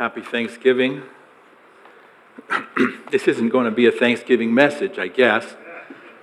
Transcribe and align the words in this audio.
Happy 0.00 0.22
Thanksgiving. 0.22 1.02
this 3.10 3.28
isn't 3.28 3.50
going 3.50 3.66
to 3.66 3.70
be 3.70 3.84
a 3.84 3.92
Thanksgiving 3.92 4.54
message, 4.54 4.98
I 4.98 5.08
guess, 5.08 5.44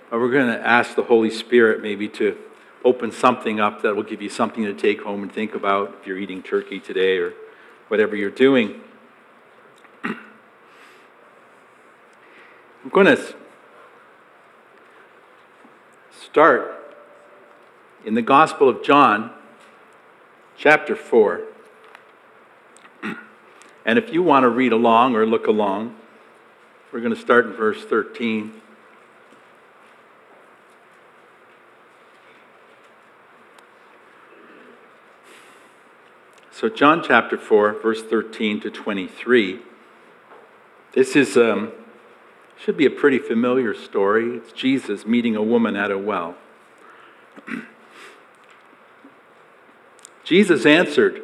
but 0.09 0.19
we're 0.19 0.31
going 0.31 0.47
to 0.47 0.67
ask 0.67 0.95
the 0.95 1.03
Holy 1.03 1.29
Spirit 1.29 1.83
maybe 1.83 2.07
to 2.09 2.35
open 2.83 3.11
something 3.11 3.59
up 3.59 3.83
that 3.83 3.95
will 3.95 4.01
give 4.01 4.19
you 4.19 4.29
something 4.29 4.63
to 4.63 4.73
take 4.73 5.03
home 5.03 5.21
and 5.21 5.31
think 5.31 5.53
about 5.53 5.95
if 6.01 6.07
you're 6.07 6.17
eating 6.17 6.41
turkey 6.41 6.79
today 6.79 7.19
or 7.19 7.33
whatever 7.87 8.15
you're 8.15 8.31
doing. 8.31 8.81
I'm 10.03 10.17
going 12.89 13.15
to 13.15 13.35
start 16.19 16.95
in 18.03 18.15
the 18.15 18.23
Gospel 18.23 18.69
of 18.69 18.81
John, 18.81 19.29
chapter 20.57 20.95
4. 20.95 21.43
And 23.87 23.97
if 23.97 24.11
you 24.11 24.21
want 24.21 24.43
to 24.43 24.49
read 24.49 24.73
along 24.73 25.15
or 25.15 25.25
look 25.25 25.47
along, 25.47 25.95
we're 26.91 26.99
going 26.99 27.15
to 27.15 27.19
start 27.19 27.45
in 27.45 27.53
verse 27.53 27.85
13. 27.85 28.51
So, 36.51 36.67
John 36.67 37.01
chapter 37.01 37.37
4, 37.37 37.79
verse 37.81 38.03
13 38.03 38.59
to 38.61 38.69
23. 38.69 39.61
This 40.93 41.15
is, 41.15 41.37
um, 41.37 41.71
should 42.59 42.75
be 42.75 42.85
a 42.85 42.89
pretty 42.89 43.19
familiar 43.19 43.73
story. 43.73 44.35
It's 44.37 44.51
Jesus 44.51 45.05
meeting 45.05 45.37
a 45.37 45.43
woman 45.43 45.77
at 45.77 45.91
a 45.91 45.97
well. 45.97 46.35
Jesus 50.25 50.65
answered, 50.65 51.23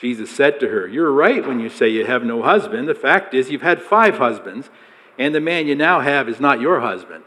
Jesus 0.00 0.30
said 0.30 0.58
to 0.60 0.68
her, 0.68 0.88
You're 0.88 1.12
right 1.12 1.46
when 1.46 1.60
you 1.60 1.68
say 1.68 1.88
you 1.88 2.06
have 2.06 2.24
no 2.24 2.42
husband. 2.42 2.88
The 2.88 2.94
fact 2.94 3.34
is, 3.34 3.50
you've 3.50 3.60
had 3.60 3.82
five 3.82 4.16
husbands, 4.16 4.70
and 5.18 5.34
the 5.34 5.40
man 5.40 5.66
you 5.66 5.74
now 5.74 6.00
have 6.00 6.28
is 6.28 6.40
not 6.40 6.60
your 6.60 6.80
husband. 6.80 7.24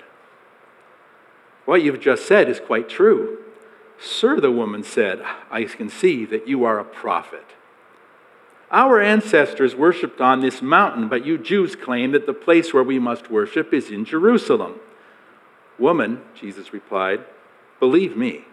What 1.66 1.84
you've 1.84 2.00
just 2.00 2.26
said 2.26 2.50
is 2.50 2.60
quite 2.60 2.90
true. 2.90 3.38
Sir, 4.00 4.40
the 4.40 4.52
woman 4.52 4.84
said, 4.84 5.24
I 5.52 5.64
can 5.66 5.88
see 5.88 6.26
that 6.26 6.48
you 6.48 6.64
are 6.64 6.80
a 6.80 6.84
prophet. 6.84 7.46
Our 8.72 9.00
ancestors 9.00 9.76
worshipped 9.76 10.20
on 10.20 10.42
this 10.42 10.62
mountain, 10.64 11.08
but 11.08 11.24
you 11.24 11.38
Jews 11.38 11.76
claim 11.76 12.12
that 12.14 12.26
the 12.26 12.34
place 12.34 12.74
where 12.74 12.84
we 12.84 12.98
must 12.98 13.30
worship 13.30 13.72
is 13.72 13.92
in 13.92 14.04
Jerusalem. 14.04 14.80
Woman, 15.78 16.22
Jesus 16.34 16.74
replied, 16.74 17.24
believe 17.80 18.18
me, 18.18 18.46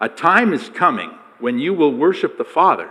a 0.00 0.08
time 0.08 0.52
is 0.52 0.68
coming 0.68 1.12
when 1.38 1.60
you 1.60 1.72
will 1.72 1.92
worship 1.92 2.38
the 2.38 2.44
Father 2.44 2.90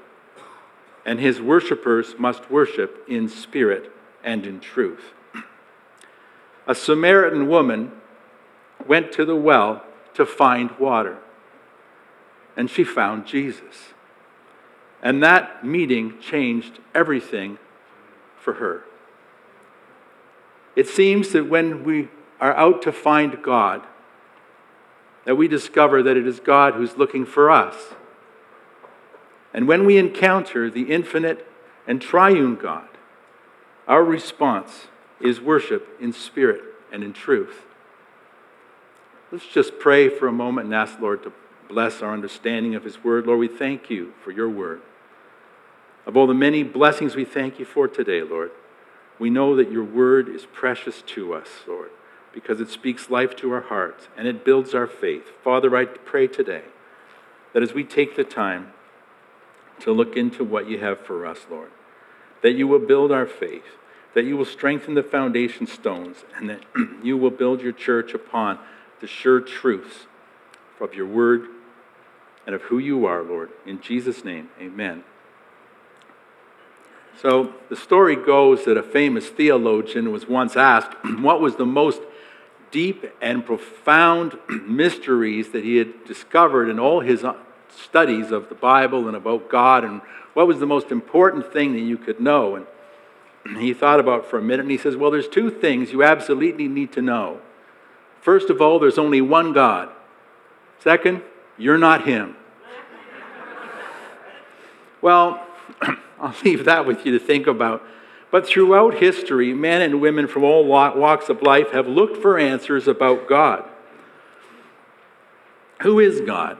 and 1.05 1.19
his 1.19 1.41
worshippers 1.41 2.15
must 2.17 2.49
worship 2.51 3.03
in 3.07 3.27
spirit 3.27 3.91
and 4.23 4.45
in 4.45 4.59
truth. 4.59 5.13
A 6.67 6.75
Samaritan 6.75 7.47
woman 7.47 7.91
went 8.87 9.11
to 9.13 9.25
the 9.25 9.35
well 9.35 9.83
to 10.13 10.25
find 10.25 10.71
water, 10.79 11.17
and 12.55 12.69
she 12.69 12.83
found 12.83 13.25
Jesus. 13.25 13.93
And 15.01 15.23
that 15.23 15.65
meeting 15.65 16.19
changed 16.19 16.79
everything 16.93 17.57
for 18.37 18.53
her. 18.53 18.83
It 20.75 20.87
seems 20.87 21.29
that 21.29 21.49
when 21.49 21.83
we 21.83 22.09
are 22.39 22.53
out 22.53 22.81
to 22.83 22.91
find 22.91 23.41
God, 23.41 23.81
that 25.25 25.35
we 25.35 25.47
discover 25.47 26.01
that 26.03 26.17
it 26.17 26.27
is 26.27 26.39
God 26.39 26.75
who's 26.75 26.97
looking 26.97 27.25
for 27.25 27.51
us 27.51 27.75
and 29.53 29.67
when 29.67 29.85
we 29.85 29.97
encounter 29.97 30.69
the 30.69 30.91
infinite 30.91 31.45
and 31.87 32.01
triune 32.01 32.55
God, 32.55 32.87
our 33.87 34.03
response 34.03 34.87
is 35.19 35.41
worship 35.41 35.87
in 35.99 36.13
spirit 36.13 36.61
and 36.91 37.03
in 37.03 37.13
truth. 37.13 37.65
Let's 39.31 39.47
just 39.47 39.79
pray 39.79 40.09
for 40.09 40.27
a 40.27 40.31
moment 40.31 40.65
and 40.65 40.75
ask 40.75 40.99
Lord 40.99 41.23
to 41.23 41.33
bless 41.69 42.01
our 42.01 42.13
understanding 42.13 42.75
of 42.75 42.83
His 42.83 43.03
Word. 43.03 43.25
Lord, 43.25 43.39
we 43.39 43.47
thank 43.47 43.89
you 43.89 44.13
for 44.23 44.31
your 44.31 44.49
Word. 44.49 44.81
Of 46.05 46.17
all 46.17 46.27
the 46.27 46.33
many 46.33 46.63
blessings 46.63 47.15
we 47.15 47.25
thank 47.25 47.59
you 47.59 47.65
for 47.65 47.87
today, 47.87 48.21
Lord, 48.21 48.51
we 49.19 49.29
know 49.29 49.55
that 49.55 49.71
your 49.71 49.83
Word 49.83 50.27
is 50.27 50.45
precious 50.51 51.01
to 51.03 51.33
us, 51.33 51.47
Lord, 51.67 51.91
because 52.33 52.59
it 52.59 52.69
speaks 52.69 53.09
life 53.09 53.35
to 53.37 53.53
our 53.53 53.61
hearts 53.61 54.09
and 54.17 54.27
it 54.27 54.43
builds 54.43 54.73
our 54.73 54.87
faith. 54.87 55.31
Father, 55.43 55.75
I 55.75 55.85
pray 55.85 56.27
today 56.27 56.63
that 57.53 57.63
as 57.63 57.73
we 57.73 57.83
take 57.83 58.15
the 58.15 58.23
time 58.23 58.73
to 59.81 59.91
look 59.91 60.15
into 60.15 60.43
what 60.43 60.69
you 60.69 60.79
have 60.79 60.99
for 61.05 61.25
us, 61.25 61.39
Lord. 61.49 61.71
That 62.41 62.53
you 62.53 62.67
will 62.67 62.79
build 62.79 63.11
our 63.11 63.27
faith, 63.27 63.77
that 64.13 64.25
you 64.25 64.37
will 64.37 64.45
strengthen 64.45 64.95
the 64.95 65.03
foundation 65.03 65.67
stones, 65.67 66.23
and 66.35 66.49
that 66.49 66.61
you 67.03 67.17
will 67.17 67.31
build 67.31 67.61
your 67.61 67.71
church 67.71 68.13
upon 68.13 68.59
the 68.99 69.07
sure 69.07 69.39
truths 69.39 70.07
of 70.79 70.93
your 70.93 71.07
word 71.07 71.47
and 72.45 72.55
of 72.55 72.63
who 72.63 72.79
you 72.79 73.05
are, 73.05 73.21
Lord. 73.21 73.49
In 73.65 73.81
Jesus' 73.81 74.23
name, 74.23 74.49
amen. 74.59 75.03
So 77.21 77.53
the 77.69 77.75
story 77.75 78.15
goes 78.15 78.65
that 78.65 78.77
a 78.77 78.83
famous 78.83 79.29
theologian 79.29 80.11
was 80.11 80.27
once 80.27 80.55
asked 80.55 80.93
what 81.19 81.39
was 81.39 81.55
the 81.55 81.65
most 81.65 82.01
deep 82.71 83.05
and 83.21 83.45
profound 83.45 84.37
mysteries 84.49 85.51
that 85.51 85.63
he 85.63 85.77
had 85.77 86.05
discovered 86.05 86.69
in 86.69 86.79
all 86.79 87.01
his 87.01 87.23
studies 87.75 88.31
of 88.31 88.49
the 88.49 88.55
Bible 88.55 89.07
and 89.07 89.15
about 89.15 89.49
God 89.49 89.83
and 89.83 90.01
what 90.33 90.47
was 90.47 90.59
the 90.59 90.65
most 90.65 90.91
important 90.91 91.51
thing 91.51 91.73
that 91.73 91.81
you 91.81 91.97
could 91.97 92.19
know. 92.19 92.55
And 92.55 93.57
he 93.57 93.73
thought 93.73 93.99
about 93.99 94.25
for 94.25 94.37
a 94.37 94.41
minute 94.41 94.61
and 94.61 94.71
he 94.71 94.77
says, 94.77 94.95
Well, 94.95 95.11
there's 95.11 95.27
two 95.27 95.49
things 95.49 95.91
you 95.91 96.03
absolutely 96.03 96.67
need 96.67 96.91
to 96.93 97.01
know. 97.01 97.41
First 98.21 98.49
of 98.49 98.61
all, 98.61 98.79
there's 98.79 98.99
only 98.99 99.19
one 99.19 99.51
God. 99.51 99.89
Second, 100.79 101.21
you're 101.57 101.77
not 101.77 102.05
Him. 102.05 102.35
well, 105.01 105.45
I'll 106.19 106.35
leave 106.45 106.65
that 106.65 106.85
with 106.85 107.05
you 107.05 107.17
to 107.17 107.19
think 107.19 107.47
about. 107.47 107.83
But 108.31 108.47
throughout 108.47 108.95
history, 108.95 109.53
men 109.53 109.81
and 109.81 109.99
women 109.99 110.27
from 110.27 110.43
all 110.43 110.65
walks 110.65 111.29
of 111.29 111.41
life 111.41 111.71
have 111.71 111.87
looked 111.87 112.17
for 112.17 112.39
answers 112.39 112.87
about 112.87 113.27
God. 113.27 113.65
Who 115.81 115.99
is 115.99 116.21
God? 116.21 116.57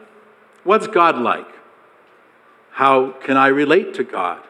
What's 0.63 0.87
God 0.87 1.17
like? 1.17 1.47
How 2.71 3.11
can 3.11 3.37
I 3.37 3.47
relate 3.47 3.93
to 3.95 4.03
God? 4.03 4.41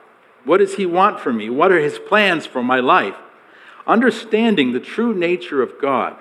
What 0.43 0.57
does 0.57 0.75
He 0.75 0.85
want 0.85 1.19
from 1.19 1.37
me? 1.37 1.49
What 1.49 1.71
are 1.71 1.79
His 1.79 1.99
plans 1.99 2.45
for 2.45 2.63
my 2.63 2.79
life? 2.79 3.15
Understanding 3.87 4.71
the 4.71 4.79
true 4.79 5.13
nature 5.13 5.61
of 5.61 5.81
God 5.81 6.15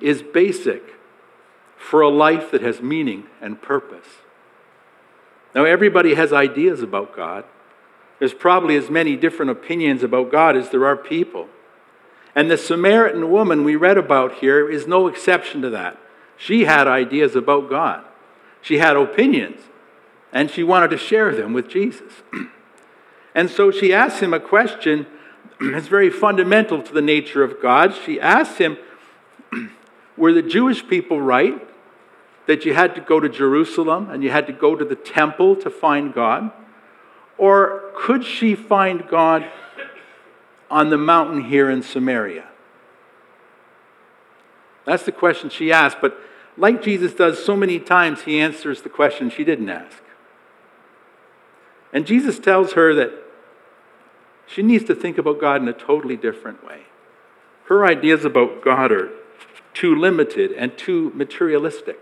is 0.00 0.22
basic 0.22 0.94
for 1.76 2.00
a 2.00 2.08
life 2.08 2.50
that 2.50 2.62
has 2.62 2.80
meaning 2.80 3.24
and 3.40 3.60
purpose. 3.60 4.06
Now, 5.54 5.64
everybody 5.64 6.14
has 6.14 6.32
ideas 6.32 6.82
about 6.82 7.16
God. 7.16 7.44
There's 8.18 8.34
probably 8.34 8.76
as 8.76 8.90
many 8.90 9.16
different 9.16 9.50
opinions 9.50 10.02
about 10.02 10.30
God 10.30 10.56
as 10.56 10.70
there 10.70 10.86
are 10.86 10.96
people. 10.96 11.48
And 12.34 12.50
the 12.50 12.58
Samaritan 12.58 13.30
woman 13.30 13.64
we 13.64 13.76
read 13.76 13.98
about 13.98 14.34
here 14.34 14.68
is 14.68 14.86
no 14.86 15.08
exception 15.08 15.62
to 15.62 15.70
that. 15.70 15.98
She 16.36 16.64
had 16.64 16.86
ideas 16.86 17.34
about 17.34 17.70
God. 17.70 18.04
She 18.60 18.78
had 18.78 18.96
opinions, 18.96 19.60
and 20.32 20.50
she 20.50 20.62
wanted 20.62 20.90
to 20.90 20.98
share 20.98 21.34
them 21.34 21.52
with 21.52 21.68
Jesus. 21.68 22.12
And 23.34 23.48
so 23.48 23.70
she 23.70 23.94
asked 23.94 24.20
him 24.20 24.34
a 24.34 24.40
question 24.40 25.06
that's 25.60 25.86
very 25.86 26.10
fundamental 26.10 26.82
to 26.82 26.92
the 26.92 27.02
nature 27.02 27.44
of 27.44 27.62
God. 27.62 27.94
She 27.94 28.20
asked 28.20 28.58
him, 28.58 28.76
Were 30.16 30.32
the 30.32 30.42
Jewish 30.42 30.84
people 30.88 31.20
right 31.20 31.54
that 32.46 32.64
you 32.64 32.74
had 32.74 32.96
to 32.96 33.00
go 33.00 33.20
to 33.20 33.28
Jerusalem 33.28 34.10
and 34.10 34.24
you 34.24 34.30
had 34.30 34.48
to 34.48 34.52
go 34.52 34.74
to 34.74 34.84
the 34.84 34.96
temple 34.96 35.54
to 35.56 35.70
find 35.70 36.12
God? 36.12 36.50
Or 37.36 37.92
could 37.94 38.24
she 38.24 38.56
find 38.56 39.06
God 39.06 39.46
on 40.68 40.90
the 40.90 40.98
mountain 40.98 41.44
here 41.44 41.70
in 41.70 41.82
Samaria? 41.82 42.48
That's 44.84 45.04
the 45.04 45.12
question 45.12 45.50
she 45.50 45.70
asked, 45.70 45.98
but 46.00 46.18
like 46.58 46.82
Jesus 46.82 47.14
does 47.14 47.42
so 47.42 47.56
many 47.56 47.78
times, 47.78 48.22
he 48.22 48.40
answers 48.40 48.82
the 48.82 48.88
question 48.88 49.30
she 49.30 49.44
didn't 49.44 49.70
ask. 49.70 50.02
And 51.92 52.06
Jesus 52.06 52.38
tells 52.38 52.72
her 52.72 52.94
that 52.94 53.12
she 54.46 54.62
needs 54.62 54.84
to 54.84 54.94
think 54.94 55.18
about 55.18 55.40
God 55.40 55.62
in 55.62 55.68
a 55.68 55.72
totally 55.72 56.16
different 56.16 56.66
way. 56.66 56.82
Her 57.66 57.86
ideas 57.86 58.24
about 58.24 58.62
God 58.62 58.90
are 58.90 59.10
too 59.72 59.94
limited 59.94 60.52
and 60.52 60.76
too 60.76 61.12
materialistic. 61.14 61.98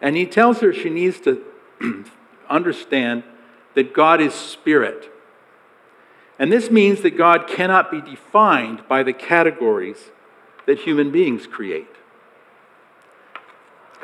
And 0.00 0.16
he 0.16 0.26
tells 0.26 0.60
her 0.60 0.72
she 0.72 0.90
needs 0.90 1.20
to 1.20 1.42
understand 2.48 3.24
that 3.74 3.92
God 3.92 4.20
is 4.20 4.34
spirit. 4.34 5.10
And 6.38 6.52
this 6.52 6.70
means 6.70 7.00
that 7.00 7.16
God 7.16 7.48
cannot 7.48 7.90
be 7.90 8.00
defined 8.00 8.86
by 8.88 9.02
the 9.02 9.12
categories 9.12 10.10
that 10.66 10.80
human 10.80 11.10
beings 11.10 11.46
create. 11.46 11.88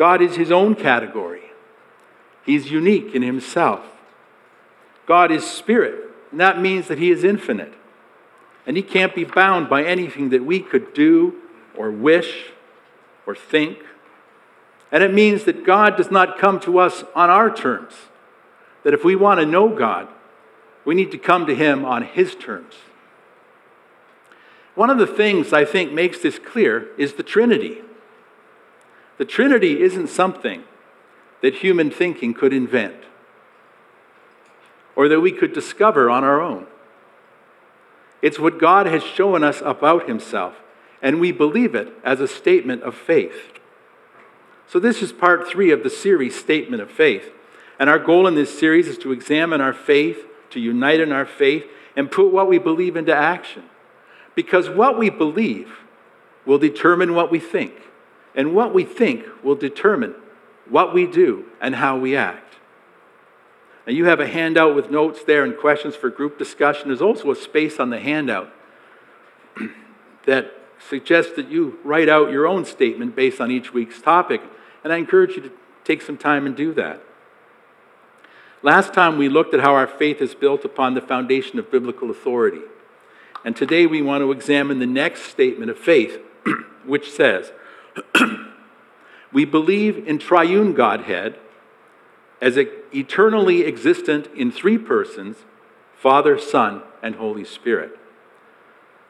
God 0.00 0.22
is 0.22 0.36
his 0.36 0.50
own 0.50 0.76
category, 0.76 1.52
he's 2.42 2.70
unique 2.70 3.14
in 3.14 3.20
himself. 3.20 3.84
God 5.04 5.30
is 5.30 5.44
spirit, 5.44 6.04
and 6.30 6.40
that 6.40 6.58
means 6.58 6.88
that 6.88 6.96
he 6.96 7.10
is 7.10 7.22
infinite. 7.22 7.74
And 8.66 8.78
he 8.78 8.82
can't 8.82 9.14
be 9.14 9.24
bound 9.24 9.68
by 9.68 9.84
anything 9.84 10.30
that 10.30 10.42
we 10.42 10.60
could 10.60 10.94
do 10.94 11.34
or 11.76 11.90
wish 11.90 12.46
or 13.26 13.34
think. 13.34 13.78
And 14.90 15.02
it 15.02 15.12
means 15.12 15.44
that 15.44 15.66
God 15.66 15.98
does 15.98 16.10
not 16.10 16.38
come 16.38 16.60
to 16.60 16.78
us 16.78 17.04
on 17.14 17.28
our 17.28 17.54
terms. 17.54 17.92
That 18.84 18.94
if 18.94 19.04
we 19.04 19.16
want 19.16 19.40
to 19.40 19.46
know 19.46 19.68
God, 19.68 20.08
we 20.86 20.94
need 20.94 21.10
to 21.10 21.18
come 21.18 21.44
to 21.44 21.54
Him 21.54 21.84
on 21.84 22.04
His 22.04 22.34
terms. 22.34 22.76
One 24.74 24.88
of 24.88 24.96
the 24.96 25.06
things 25.06 25.52
I 25.52 25.66
think 25.66 25.92
makes 25.92 26.20
this 26.20 26.38
clear 26.38 26.88
is 26.96 27.14
the 27.14 27.22
Trinity. 27.22 27.82
The 29.20 29.26
Trinity 29.26 29.82
isn't 29.82 30.08
something 30.08 30.64
that 31.42 31.56
human 31.56 31.90
thinking 31.90 32.32
could 32.32 32.54
invent 32.54 33.04
or 34.96 35.10
that 35.10 35.20
we 35.20 35.30
could 35.30 35.52
discover 35.52 36.08
on 36.08 36.24
our 36.24 36.40
own. 36.40 36.66
It's 38.22 38.38
what 38.38 38.58
God 38.58 38.86
has 38.86 39.02
shown 39.02 39.44
us 39.44 39.60
about 39.62 40.08
Himself, 40.08 40.54
and 41.02 41.20
we 41.20 41.32
believe 41.32 41.74
it 41.74 41.92
as 42.02 42.20
a 42.20 42.26
statement 42.26 42.82
of 42.82 42.94
faith. 42.94 43.58
So, 44.66 44.80
this 44.80 45.02
is 45.02 45.12
part 45.12 45.46
three 45.46 45.70
of 45.70 45.82
the 45.82 45.90
series, 45.90 46.34
Statement 46.34 46.80
of 46.80 46.90
Faith. 46.90 47.30
And 47.78 47.90
our 47.90 47.98
goal 47.98 48.26
in 48.26 48.36
this 48.36 48.58
series 48.58 48.88
is 48.88 48.96
to 48.96 49.12
examine 49.12 49.60
our 49.60 49.74
faith, 49.74 50.24
to 50.48 50.60
unite 50.60 50.98
in 50.98 51.12
our 51.12 51.26
faith, 51.26 51.66
and 51.94 52.10
put 52.10 52.32
what 52.32 52.48
we 52.48 52.56
believe 52.56 52.96
into 52.96 53.14
action. 53.14 53.64
Because 54.34 54.70
what 54.70 54.98
we 54.98 55.10
believe 55.10 55.70
will 56.46 56.58
determine 56.58 57.14
what 57.14 57.30
we 57.30 57.38
think, 57.38 57.74
and 58.34 58.54
what 58.54 58.72
we 58.72 58.84
think 58.84 59.24
will 59.42 59.54
determine 59.54 60.14
what 60.68 60.94
we 60.94 61.06
do 61.06 61.46
and 61.60 61.74
how 61.74 61.98
we 61.98 62.16
act. 62.16 62.56
And 63.86 63.96
you 63.96 64.04
have 64.04 64.20
a 64.20 64.26
handout 64.26 64.74
with 64.74 64.90
notes 64.90 65.24
there 65.24 65.42
and 65.44 65.56
questions 65.56 65.96
for 65.96 66.10
group 66.10 66.38
discussion. 66.38 66.88
There's 66.88 67.02
also 67.02 67.30
a 67.30 67.36
space 67.36 67.80
on 67.80 67.90
the 67.90 67.98
handout 67.98 68.52
that 70.26 70.52
suggests 70.88 71.32
that 71.36 71.48
you 71.48 71.78
write 71.84 72.08
out 72.08 72.30
your 72.30 72.46
own 72.46 72.64
statement 72.64 73.16
based 73.16 73.40
on 73.40 73.50
each 73.50 73.72
week's 73.72 74.00
topic. 74.00 74.42
And 74.84 74.92
I 74.92 74.96
encourage 74.96 75.36
you 75.36 75.42
to 75.42 75.52
take 75.84 76.02
some 76.02 76.16
time 76.16 76.46
and 76.46 76.56
do 76.56 76.72
that. 76.74 77.02
Last 78.62 78.92
time 78.92 79.16
we 79.16 79.28
looked 79.28 79.54
at 79.54 79.60
how 79.60 79.74
our 79.74 79.86
faith 79.86 80.20
is 80.20 80.34
built 80.34 80.64
upon 80.64 80.94
the 80.94 81.00
foundation 81.00 81.58
of 81.58 81.70
biblical 81.70 82.10
authority. 82.10 82.60
And 83.44 83.56
today 83.56 83.86
we 83.86 84.02
want 84.02 84.22
to 84.22 84.32
examine 84.32 84.78
the 84.78 84.86
next 84.86 85.22
statement 85.22 85.70
of 85.70 85.78
faith, 85.78 86.20
which 86.84 87.10
says, 87.10 87.52
We 89.32 89.44
believe 89.44 90.08
in 90.08 90.18
triune 90.18 90.74
Godhead 90.74 91.38
as 92.40 92.56
eternally 92.56 93.64
existent 93.64 94.28
in 94.34 94.50
three 94.50 94.78
persons 94.78 95.36
Father, 95.96 96.38
Son, 96.38 96.82
and 97.02 97.16
Holy 97.16 97.44
Spirit. 97.44 97.98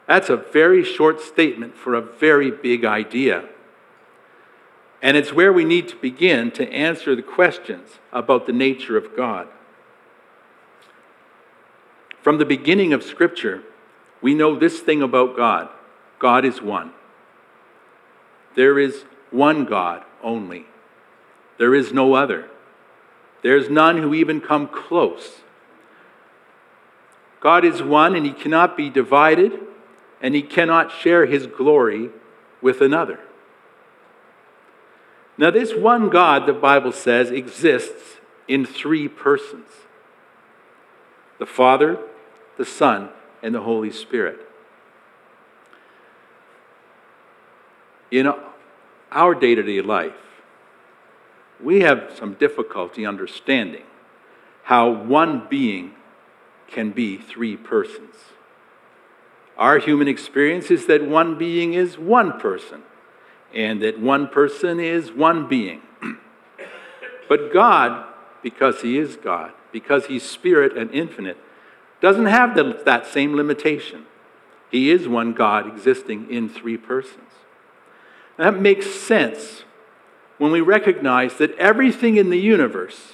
That's 0.07 0.29
a 0.29 0.35
very 0.35 0.83
short 0.83 1.21
statement 1.21 1.77
for 1.77 1.95
a 1.95 2.01
very 2.01 2.51
big 2.51 2.83
idea. 2.83 3.45
And 5.01 5.15
it's 5.15 5.31
where 5.31 5.53
we 5.53 5.63
need 5.63 5.87
to 5.87 5.95
begin 5.95 6.51
to 6.51 6.69
answer 6.69 7.15
the 7.15 7.21
questions 7.21 7.99
about 8.11 8.45
the 8.45 8.51
nature 8.51 8.97
of 8.97 9.15
God. 9.15 9.47
From 12.21 12.37
the 12.37 12.45
beginning 12.45 12.91
of 12.91 13.03
Scripture, 13.03 13.63
we 14.21 14.33
know 14.33 14.55
this 14.55 14.81
thing 14.81 15.01
about 15.01 15.37
God 15.37 15.69
God 16.19 16.45
is 16.45 16.61
one. 16.61 16.91
There 18.55 18.79
is 18.79 19.05
one 19.29 19.65
God 19.65 20.03
only, 20.23 20.65
there 21.57 21.73
is 21.73 21.93
no 21.93 22.13
other. 22.13 22.47
There's 23.43 23.69
none 23.69 23.97
who 23.97 24.13
even 24.13 24.39
come 24.39 24.67
close. 24.67 25.41
God 27.39 27.65
is 27.65 27.81
one, 27.81 28.15
and 28.15 28.23
he 28.23 28.33
cannot 28.33 28.77
be 28.77 28.89
divided, 28.89 29.59
and 30.21 30.35
he 30.35 30.43
cannot 30.43 30.91
share 30.91 31.25
his 31.25 31.47
glory 31.47 32.11
with 32.61 32.81
another. 32.81 33.19
Now, 35.39 35.49
this 35.49 35.73
one 35.73 36.09
God, 36.09 36.45
the 36.45 36.53
Bible 36.53 36.91
says, 36.91 37.31
exists 37.31 38.19
in 38.47 38.65
three 38.65 39.07
persons 39.07 39.67
the 41.39 41.47
Father, 41.47 41.97
the 42.57 42.65
Son, 42.65 43.09
and 43.41 43.55
the 43.55 43.61
Holy 43.61 43.89
Spirit. 43.89 44.47
In 48.11 48.31
our 49.11 49.33
day 49.33 49.55
to 49.55 49.63
day 49.63 49.81
life, 49.81 50.13
we 51.63 51.81
have 51.81 52.11
some 52.15 52.33
difficulty 52.33 53.05
understanding 53.05 53.83
how 54.63 54.89
one 54.89 55.47
being 55.49 55.93
can 56.67 56.91
be 56.91 57.17
three 57.17 57.55
persons. 57.55 58.15
Our 59.57 59.79
human 59.79 60.07
experience 60.07 60.71
is 60.71 60.87
that 60.87 61.07
one 61.07 61.37
being 61.37 61.73
is 61.73 61.97
one 61.97 62.39
person 62.39 62.83
and 63.53 63.81
that 63.81 63.99
one 63.99 64.27
person 64.27 64.79
is 64.79 65.11
one 65.11 65.47
being. 65.47 65.81
but 67.29 67.53
God, 67.53 68.05
because 68.41 68.81
He 68.81 68.97
is 68.97 69.17
God, 69.17 69.51
because 69.71 70.07
He's 70.07 70.23
spirit 70.23 70.77
and 70.77 70.89
infinite, 70.91 71.37
doesn't 72.01 72.25
have 72.25 72.55
the, 72.55 72.81
that 72.85 73.05
same 73.05 73.35
limitation. 73.35 74.05
He 74.71 74.89
is 74.89 75.07
one 75.07 75.33
God 75.33 75.67
existing 75.67 76.31
in 76.31 76.49
three 76.49 76.77
persons. 76.77 77.30
That 78.37 78.59
makes 78.59 78.89
sense 78.89 79.63
when 80.37 80.51
we 80.51 80.61
recognize 80.61 81.35
that 81.37 81.55
everything 81.57 82.17
in 82.17 82.29
the 82.29 82.39
universe 82.39 83.13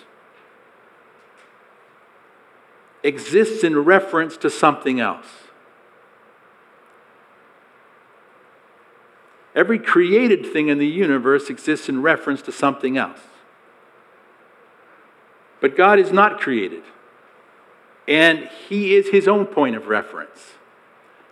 exists 3.04 3.64
in 3.64 3.78
reference 3.84 4.38
to 4.38 4.50
something 4.50 5.00
else. 5.00 5.28
Every 9.56 9.80
created 9.80 10.46
thing 10.46 10.68
in 10.68 10.78
the 10.78 10.88
universe 10.88 11.50
exists 11.50 11.90
in 11.90 12.02
reference 12.02 12.44
to 12.44 12.52
something 12.52 12.96
else. 12.96 13.22
But 15.60 15.76
God 15.76 15.98
is 15.98 16.12
not 16.12 16.40
created, 16.40 16.84
and 18.08 18.50
He 18.70 18.96
is 18.96 19.10
His 19.10 19.28
own 19.28 19.48
point 19.48 19.76
of 19.76 19.88
reference. 19.88 20.54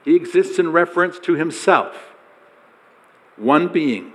He 0.03 0.15
exists 0.15 0.57
in 0.57 0.71
reference 0.71 1.19
to 1.19 1.35
Himself, 1.35 2.14
one 3.37 3.67
being. 3.67 4.13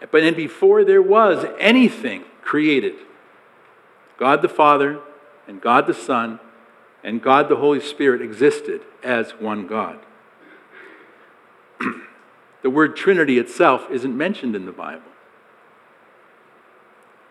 But 0.00 0.22
then, 0.22 0.34
before 0.34 0.84
there 0.84 1.02
was 1.02 1.44
anything 1.58 2.24
created, 2.42 2.94
God 4.18 4.42
the 4.42 4.48
Father 4.48 5.00
and 5.46 5.60
God 5.60 5.86
the 5.86 5.94
Son 5.94 6.40
and 7.04 7.22
God 7.22 7.48
the 7.48 7.56
Holy 7.56 7.80
Spirit 7.80 8.20
existed 8.20 8.82
as 9.02 9.32
one 9.32 9.66
God. 9.66 9.98
the 12.62 12.70
word 12.70 12.96
Trinity 12.96 13.38
itself 13.38 13.86
isn't 13.90 14.16
mentioned 14.16 14.54
in 14.54 14.66
the 14.66 14.72
Bible. 14.72 15.02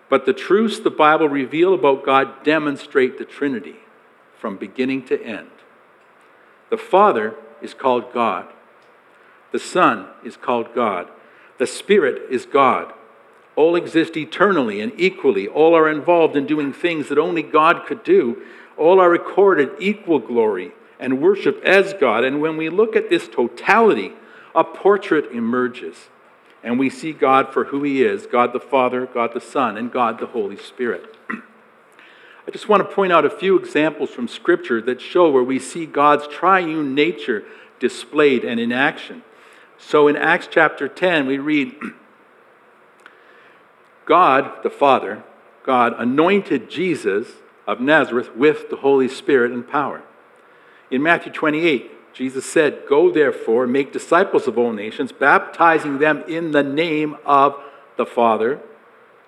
But 0.09 0.25
the 0.25 0.33
truths 0.33 0.79
the 0.79 0.89
Bible 0.89 1.29
reveal 1.29 1.73
about 1.73 2.05
God 2.05 2.43
demonstrate 2.43 3.17
the 3.17 3.25
Trinity 3.25 3.77
from 4.37 4.57
beginning 4.57 5.05
to 5.05 5.21
end. 5.23 5.51
The 6.69 6.77
Father 6.77 7.35
is 7.61 7.73
called 7.73 8.11
God. 8.13 8.47
The 9.51 9.59
Son 9.59 10.07
is 10.23 10.37
called 10.37 10.73
God. 10.73 11.09
The 11.57 11.67
Spirit 11.67 12.23
is 12.29 12.45
God. 12.45 12.93
All 13.55 13.75
exist 13.75 14.15
eternally 14.15 14.81
and 14.81 14.93
equally. 14.97 15.47
All 15.47 15.75
are 15.75 15.89
involved 15.89 16.35
in 16.35 16.47
doing 16.47 16.73
things 16.73 17.09
that 17.09 17.17
only 17.17 17.43
God 17.43 17.85
could 17.85 18.03
do. 18.03 18.41
All 18.77 18.99
are 18.99 19.09
recorded 19.09 19.71
equal 19.79 20.19
glory 20.19 20.71
and 20.99 21.21
worship 21.21 21.61
as 21.63 21.93
God. 21.93 22.23
And 22.23 22.41
when 22.41 22.57
we 22.57 22.69
look 22.69 22.95
at 22.95 23.09
this 23.09 23.27
totality, 23.27 24.13
a 24.55 24.63
portrait 24.63 25.31
emerges. 25.31 26.09
And 26.63 26.79
we 26.79 26.89
see 26.89 27.11
God 27.11 27.51
for 27.51 27.65
who 27.65 27.83
He 27.83 28.03
is 28.03 28.27
God 28.27 28.53
the 28.53 28.59
Father, 28.59 29.05
God 29.05 29.31
the 29.33 29.41
Son, 29.41 29.77
and 29.77 29.91
God 29.91 30.19
the 30.19 30.27
Holy 30.27 30.57
Spirit. 30.57 31.17
I 31.29 32.51
just 32.51 32.69
want 32.69 32.87
to 32.87 32.95
point 32.95 33.11
out 33.11 33.25
a 33.25 33.29
few 33.29 33.57
examples 33.57 34.09
from 34.09 34.27
Scripture 34.27 34.81
that 34.81 35.01
show 35.01 35.29
where 35.29 35.43
we 35.43 35.59
see 35.59 35.85
God's 35.85 36.27
triune 36.27 36.95
nature 36.95 37.43
displayed 37.79 38.43
and 38.43 38.59
in 38.59 38.71
action. 38.71 39.23
So 39.81 40.07
in 40.07 40.15
Acts 40.15 40.47
chapter 40.49 40.87
10, 40.87 41.27
we 41.27 41.37
read 41.37 41.75
God, 44.05 44.63
the 44.63 44.69
Father, 44.69 45.23
God 45.65 45.93
anointed 45.97 46.69
Jesus 46.69 47.27
of 47.67 47.79
Nazareth 47.79 48.35
with 48.35 48.69
the 48.69 48.77
Holy 48.77 49.07
Spirit 49.07 49.51
and 49.51 49.67
power. 49.67 50.03
In 50.89 51.01
Matthew 51.01 51.31
28, 51.31 52.13
Jesus 52.13 52.45
said, 52.45 52.83
Go 52.87 53.11
therefore, 53.11 53.67
make 53.67 53.91
disciples 53.91 54.47
of 54.47 54.57
all 54.57 54.73
nations, 54.73 55.11
baptizing 55.11 55.97
them 55.97 56.23
in 56.27 56.51
the 56.51 56.63
name 56.63 57.17
of 57.25 57.55
the 57.97 58.05
Father 58.05 58.59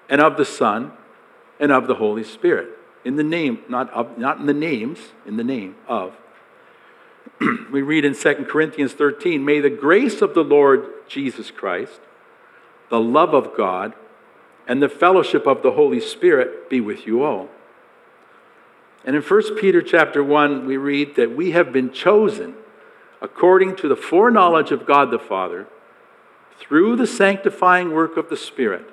and 0.10 0.22
of 0.22 0.38
the 0.38 0.46
Son 0.46 0.92
and 1.60 1.72
of 1.72 1.88
the 1.88 1.96
Holy 1.96 2.24
Spirit. 2.24 2.70
In 3.06 3.16
the 3.16 3.24
name, 3.24 3.60
not, 3.68 3.90
of, 3.92 4.18
not 4.18 4.40
in 4.40 4.46
the 4.46 4.54
names, 4.54 5.00
in 5.26 5.38
the 5.38 5.44
name 5.44 5.76
of. 5.88 6.14
we 7.72 7.82
read 7.82 8.06
in 8.06 8.16
2 8.16 8.46
Corinthians 8.50 8.94
13, 8.94 9.44
May 9.44 9.60
the 9.60 9.70
grace 9.70 10.22
of 10.22 10.34
the 10.34 10.44
Lord 10.44 10.88
Jesus 11.08 11.52
Christ, 11.52 12.00
the 12.90 13.00
love 13.00 13.34
of 13.34 13.56
God, 13.56 13.94
and 14.68 14.82
the 14.82 14.90
fellowship 14.90 15.46
of 15.46 15.62
the 15.62 15.72
Holy 15.72 16.00
Spirit 16.00 16.70
be 16.70 16.80
with 16.80 17.06
you 17.06 17.24
all. 17.24 17.50
And 19.06 19.16
in 19.16 19.22
1 19.22 19.58
Peter 19.58 19.82
chapter 19.82 20.24
1, 20.24 20.66
we 20.66 20.78
read 20.78 21.16
that 21.16 21.36
we 21.36 21.52
have 21.52 21.74
been 21.74 21.92
chosen 21.92 22.56
according 23.22 23.76
to 23.78 23.88
the 23.88 23.96
foreknowledge 23.96 24.72
of 24.72 24.86
God 24.86 25.12
the 25.12 25.20
Father 25.20 25.68
through 26.58 26.96
the 26.96 27.08
sanctifying 27.08 27.92
work 27.92 28.16
of 28.16 28.30
the 28.30 28.38
Spirit 28.38 28.86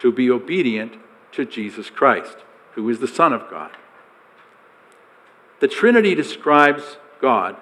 to 0.00 0.10
be 0.10 0.30
obedient 0.30 0.94
to 1.32 1.44
Jesus 1.44 1.90
Christ, 1.90 2.38
who 2.72 2.88
is 2.88 2.98
the 2.98 3.06
Son 3.06 3.32
of 3.32 3.48
God. 3.50 3.70
The 5.60 5.68
Trinity 5.68 6.14
describes 6.14 6.96
God 7.20 7.56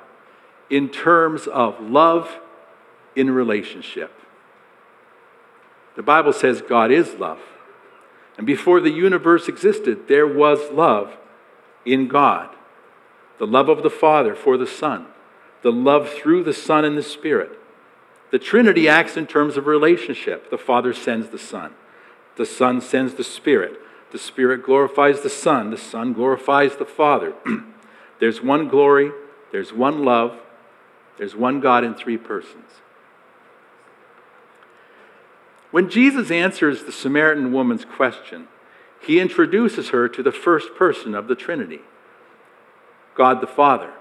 in 0.68 0.88
terms 0.88 1.46
of 1.46 1.80
love 1.80 2.38
in 3.14 3.30
relationship. 3.30 4.12
The 5.96 6.02
Bible 6.02 6.32
says 6.32 6.62
God 6.62 6.90
is 6.90 7.14
love. 7.14 7.40
And 8.36 8.46
before 8.46 8.80
the 8.80 8.90
universe 8.90 9.48
existed, 9.48 10.08
there 10.08 10.26
was 10.26 10.70
love 10.70 11.16
in 11.84 12.08
God 12.08 12.50
the 13.38 13.46
love 13.46 13.68
of 13.68 13.82
the 13.82 13.90
Father 13.90 14.34
for 14.34 14.56
the 14.56 14.66
Son, 14.66 15.06
the 15.62 15.72
love 15.72 16.10
through 16.10 16.44
the 16.44 16.54
Son 16.54 16.84
and 16.84 16.96
the 16.96 17.02
Spirit. 17.02 17.58
The 18.30 18.38
Trinity 18.38 18.88
acts 18.88 19.16
in 19.16 19.26
terms 19.26 19.56
of 19.56 19.66
relationship. 19.66 20.50
The 20.50 20.58
Father 20.58 20.92
sends 20.92 21.28
the 21.28 21.38
Son, 21.38 21.74
the 22.36 22.46
Son 22.46 22.80
sends 22.80 23.14
the 23.14 23.24
Spirit. 23.24 23.80
The 24.12 24.18
Spirit 24.18 24.62
glorifies 24.62 25.22
the 25.22 25.28
Son, 25.30 25.70
the 25.70 25.76
Son 25.76 26.12
glorifies 26.12 26.76
the 26.76 26.84
Father. 26.84 27.34
there's 28.20 28.40
one 28.40 28.68
glory, 28.68 29.10
there's 29.50 29.72
one 29.72 30.04
love, 30.04 30.38
there's 31.18 31.34
one 31.34 31.60
God 31.60 31.84
in 31.84 31.94
three 31.94 32.18
persons. 32.18 32.70
When 35.70 35.90
Jesus 35.90 36.30
answers 36.30 36.84
the 36.84 36.92
Samaritan 36.92 37.52
woman's 37.52 37.84
question, 37.84 38.48
he 39.00 39.20
introduces 39.20 39.90
her 39.90 40.08
to 40.08 40.22
the 40.22 40.32
first 40.32 40.74
person 40.76 41.14
of 41.14 41.28
the 41.28 41.34
Trinity 41.34 41.80
God 43.14 43.40
the 43.40 43.46
Father. 43.46 43.92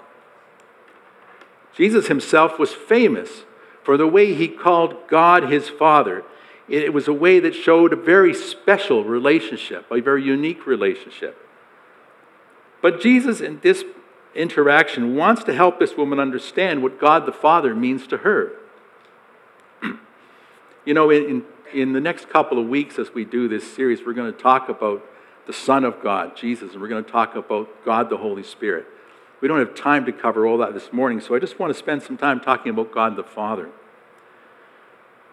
Jesus 1.75 2.07
himself 2.07 2.59
was 2.59 2.73
famous 2.73 3.43
for 3.83 3.97
the 3.97 4.07
way 4.07 4.33
he 4.33 4.47
called 4.47 5.07
God 5.07 5.49
his 5.51 5.69
Father. 5.69 6.23
It 6.67 6.93
was 6.93 7.07
a 7.07 7.13
way 7.13 7.39
that 7.39 7.53
showed 7.53 7.93
a 7.93 7.97
very 7.97 8.33
special 8.33 9.03
relationship, 9.03 9.85
a 9.91 10.01
very 10.01 10.23
unique 10.23 10.65
relationship. 10.65 11.37
But 12.81 12.99
Jesus, 12.99 13.39
in 13.39 13.59
this 13.61 13.83
interaction, 14.35 15.15
wants 15.15 15.43
to 15.45 15.53
help 15.53 15.79
this 15.79 15.95
woman 15.95 16.19
understand 16.19 16.83
what 16.83 16.99
God 16.99 17.25
the 17.25 17.31
Father 17.31 17.73
means 17.73 18.05
to 18.07 18.17
her. 18.17 18.53
you 20.85 20.93
know, 20.93 21.09
in, 21.09 21.43
in 21.73 21.93
the 21.93 22.01
next 22.01 22.29
couple 22.29 22.59
of 22.59 22.67
weeks, 22.67 22.99
as 22.99 23.13
we 23.13 23.25
do 23.25 23.47
this 23.47 23.75
series, 23.75 24.05
we're 24.05 24.13
going 24.13 24.31
to 24.31 24.39
talk 24.39 24.69
about 24.69 25.03
the 25.47 25.53
Son 25.53 25.83
of 25.83 26.01
God, 26.01 26.35
Jesus, 26.35 26.73
and 26.73 26.81
we're 26.81 26.87
going 26.87 27.03
to 27.03 27.11
talk 27.11 27.35
about 27.35 27.69
God 27.85 28.09
the 28.09 28.17
Holy 28.17 28.43
Spirit. 28.43 28.85
We 29.41 29.47
don't 29.47 29.59
have 29.59 29.75
time 29.75 30.05
to 30.05 30.11
cover 30.11 30.47
all 30.47 30.57
that 30.59 30.73
this 30.73 30.91
morning, 30.91 31.21
so 31.21 31.35
I 31.35 31.39
just 31.39 31.59
want 31.59 31.71
to 31.71 31.77
spend 31.77 32.03
some 32.03 32.17
time 32.17 32.39
talking 32.39 32.71
about 32.71 32.91
God 32.91 33.15
the 33.15 33.23
Father. 33.23 33.69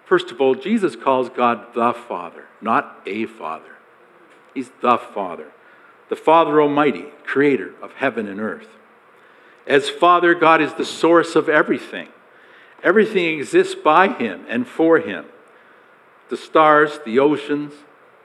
First 0.04 0.30
of 0.30 0.40
all, 0.40 0.54
Jesus 0.54 0.97
calls 0.97 1.30
God 1.30 1.73
the 1.75 1.94
Father, 1.94 2.44
not 2.61 3.00
a 3.06 3.26
Father. 3.26 3.76
He's 4.52 4.71
the 4.82 4.99
Father, 4.99 5.52
the 6.11 6.16
Father 6.16 6.61
Almighty, 6.61 7.06
creator 7.25 7.75
of 7.80 7.94
heaven 7.94 8.28
and 8.28 8.38
earth. 8.38 8.68
As 9.66 9.88
Father, 9.88 10.35
God 10.35 10.61
is 10.61 10.75
the 10.75 10.85
source 10.85 11.37
of 11.37 11.49
everything. 11.49 12.09
Everything 12.83 13.38
exists 13.38 13.75
by 13.75 14.09
Him 14.09 14.45
and 14.49 14.66
for 14.66 14.99
Him 14.99 15.26
the 16.28 16.37
stars, 16.38 16.99
the 17.04 17.19
oceans, 17.19 17.75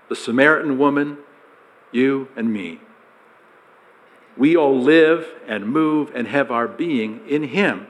the 0.07 0.15
Samaritan 0.15 0.77
woman, 0.77 1.17
you 1.91 2.29
and 2.37 2.53
me. 2.53 2.79
We 4.37 4.55
all 4.55 4.79
live 4.79 5.27
and 5.45 5.67
move 5.67 6.11
and 6.15 6.25
have 6.27 6.49
our 6.49 6.69
being 6.69 7.19
in 7.27 7.43
Him. 7.43 7.87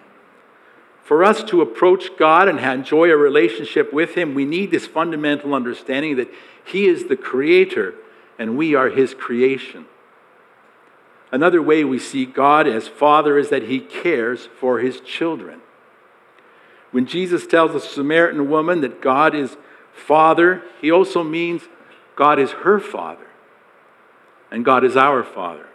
For 1.03 1.23
us 1.23 1.43
to 1.43 1.61
approach 1.61 2.17
God 2.17 2.47
and 2.47 2.59
enjoy 2.59 3.11
a 3.11 3.15
relationship 3.15 3.93
with 3.93 4.15
Him, 4.15 4.33
we 4.33 4.43
need 4.43 4.71
this 4.71 4.87
fundamental 4.87 5.53
understanding 5.53 6.15
that 6.15 6.33
He 6.65 6.87
is 6.87 7.05
the 7.05 7.15
Creator 7.15 7.93
and 8.39 8.57
we 8.57 8.73
are 8.73 8.89
His 8.89 9.13
creation. 9.13 9.85
Another 11.31 11.61
way 11.61 11.83
we 11.83 11.99
see 11.99 12.25
God 12.25 12.67
as 12.67 12.87
Father 12.87 13.37
is 13.37 13.49
that 13.49 13.63
He 13.63 13.79
cares 13.79 14.47
for 14.59 14.79
His 14.79 14.99
children. 15.01 15.61
When 16.91 17.05
Jesus 17.05 17.45
tells 17.45 17.73
the 17.73 17.79
Samaritan 17.79 18.49
woman 18.49 18.81
that 18.81 19.01
God 19.01 19.35
is 19.35 19.57
Father, 19.93 20.63
he 20.79 20.91
also 20.91 21.23
means 21.23 21.63
God 22.15 22.39
is 22.39 22.51
her 22.51 22.79
Father, 22.79 23.27
and 24.51 24.63
God 24.63 24.83
is 24.83 24.95
our 24.95 25.23
Father. 25.23 25.67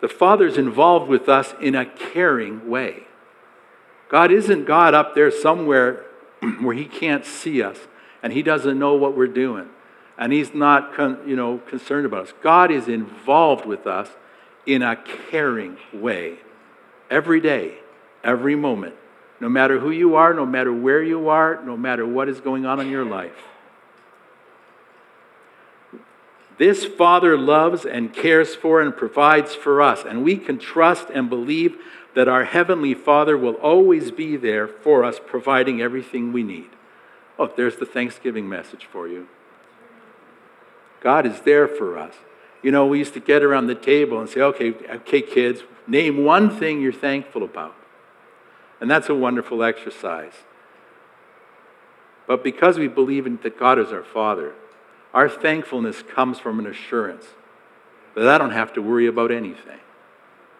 The 0.00 0.08
Father 0.08 0.46
is 0.46 0.56
involved 0.56 1.08
with 1.08 1.28
us 1.28 1.54
in 1.60 1.74
a 1.74 1.84
caring 1.84 2.68
way. 2.68 3.04
God 4.08 4.32
isn't 4.32 4.64
God 4.64 4.94
up 4.94 5.14
there 5.14 5.30
somewhere 5.30 6.04
where 6.60 6.74
he 6.74 6.86
can't 6.86 7.24
see 7.24 7.62
us 7.62 7.78
and 8.22 8.32
he 8.32 8.42
doesn't 8.42 8.78
know 8.78 8.94
what 8.94 9.16
we're 9.16 9.26
doing 9.26 9.68
and 10.16 10.32
he's 10.32 10.54
not 10.54 10.92
you 11.26 11.36
know 11.36 11.58
concerned 11.68 12.06
about 12.06 12.28
us. 12.28 12.34
God 12.42 12.70
is 12.70 12.88
involved 12.88 13.66
with 13.66 13.86
us 13.86 14.10
in 14.68 14.82
a 14.82 14.94
caring 15.30 15.76
way 15.92 16.38
every 17.10 17.40
day, 17.40 17.78
every 18.22 18.54
moment 18.54 18.94
no 19.40 19.48
matter 19.48 19.78
who 19.78 19.90
you 19.90 20.16
are, 20.16 20.34
no 20.34 20.44
matter 20.44 20.72
where 20.72 21.02
you 21.02 21.28
are, 21.28 21.62
no 21.64 21.76
matter 21.76 22.06
what 22.06 22.28
is 22.28 22.40
going 22.40 22.66
on 22.66 22.80
in 22.80 22.88
your 22.88 23.04
life. 23.04 23.36
This 26.58 26.84
Father 26.84 27.38
loves 27.38 27.84
and 27.84 28.12
cares 28.12 28.56
for 28.56 28.80
and 28.80 28.96
provides 28.96 29.54
for 29.54 29.80
us, 29.80 30.04
and 30.04 30.24
we 30.24 30.36
can 30.36 30.58
trust 30.58 31.08
and 31.08 31.30
believe 31.30 31.76
that 32.16 32.26
our 32.26 32.44
Heavenly 32.44 32.94
Father 32.94 33.38
will 33.38 33.54
always 33.54 34.10
be 34.10 34.36
there 34.36 34.66
for 34.66 35.04
us, 35.04 35.20
providing 35.24 35.80
everything 35.80 36.32
we 36.32 36.42
need. 36.42 36.70
Oh, 37.38 37.52
there's 37.56 37.76
the 37.76 37.86
Thanksgiving 37.86 38.48
message 38.48 38.86
for 38.86 39.06
you. 39.06 39.28
God 41.00 41.26
is 41.26 41.42
there 41.42 41.68
for 41.68 41.96
us. 41.96 42.14
You 42.62 42.72
know, 42.72 42.86
we 42.86 42.98
used 42.98 43.14
to 43.14 43.20
get 43.20 43.42
around 43.42 43.66
the 43.66 43.74
table 43.74 44.20
and 44.20 44.28
say, 44.28 44.40
okay, 44.40 44.74
okay, 44.96 45.22
kids, 45.22 45.62
name 45.86 46.24
one 46.24 46.50
thing 46.50 46.80
you're 46.80 46.92
thankful 46.92 47.42
about. 47.42 47.74
And 48.80 48.90
that's 48.90 49.08
a 49.08 49.14
wonderful 49.14 49.62
exercise. 49.62 50.32
But 52.26 52.44
because 52.44 52.78
we 52.78 52.88
believe 52.88 53.26
in, 53.26 53.38
that 53.42 53.58
God 53.58 53.78
is 53.78 53.92
our 53.92 54.04
Father, 54.04 54.54
our 55.14 55.28
thankfulness 55.28 56.02
comes 56.02 56.38
from 56.38 56.58
an 56.58 56.66
assurance 56.66 57.24
that 58.14 58.28
I 58.28 58.38
don't 58.38 58.50
have 58.50 58.72
to 58.74 58.82
worry 58.82 59.06
about 59.06 59.30
anything, 59.30 59.78